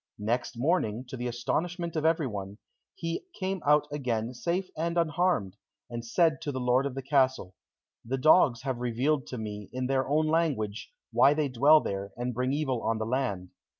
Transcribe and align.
Next 0.17 0.57
morning, 0.57 1.05
to 1.09 1.15
the 1.15 1.27
astonishment 1.27 1.95
of 1.95 2.05
everyone, 2.05 2.57
he 2.95 3.25
came 3.39 3.61
out 3.63 3.87
again 3.91 4.33
safe 4.33 4.67
and 4.75 4.97
unharmed, 4.97 5.57
and 5.91 6.03
said 6.03 6.41
to 6.41 6.51
the 6.51 6.59
lord 6.59 6.87
of 6.87 6.95
the 6.95 7.03
castle, 7.03 7.53
"The 8.03 8.17
dogs 8.17 8.63
have 8.63 8.79
revealed 8.79 9.27
to 9.27 9.37
me, 9.37 9.69
in 9.71 9.85
their 9.85 10.07
own 10.09 10.25
language, 10.25 10.89
why 11.11 11.35
they 11.35 11.49
dwell 11.49 11.81
there, 11.81 12.13
and 12.17 12.33
bring 12.33 12.51
evil 12.51 12.81
on 12.81 12.97
the 12.97 13.05
land. 13.05 13.51